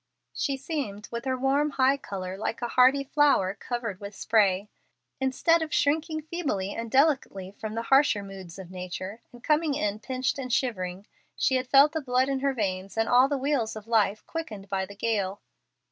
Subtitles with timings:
[0.33, 4.67] She seemed, with her warm, high color, like a hardy flower covered with spray.
[5.19, 9.99] Instead of shrinking feebly and delicately from the harsher moods of nature, and coming in
[9.99, 13.75] pinched and shivering, she had felt the blood in her veins and all the wheels
[13.75, 15.39] of life quickened by the gale.